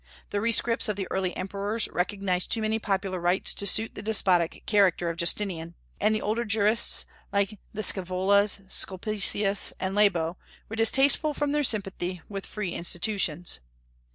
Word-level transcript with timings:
The 0.31 0.39
rescripts 0.41 0.89
of 0.89 0.95
the 0.95 1.07
early 1.11 1.37
emperors 1.37 1.87
recognized 1.89 2.49
too 2.49 2.61
many 2.61 2.79
popular 2.79 3.19
rights 3.19 3.53
to 3.53 3.67
suit 3.67 3.93
the 3.93 4.01
despotic 4.01 4.63
character 4.65 5.11
of 5.11 5.17
Justinian; 5.17 5.75
and 5.99 6.15
the 6.15 6.23
older 6.23 6.43
jurists, 6.43 7.05
like 7.31 7.59
the 7.71 7.83
Scaevolas, 7.83 8.61
Sulpicius, 8.67 9.73
and 9.79 9.93
Labeo, 9.93 10.37
were 10.69 10.75
distasteful 10.75 11.35
from 11.35 11.51
their 11.51 11.63
sympathy 11.63 12.23
with 12.27 12.47
free 12.47 12.71
institutions. 12.71 13.59